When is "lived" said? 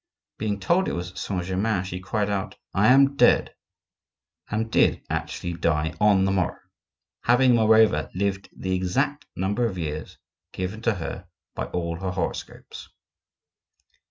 8.15-8.49